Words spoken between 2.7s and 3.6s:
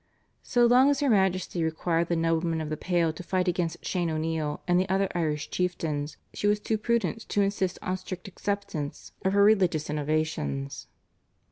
the Pale to fight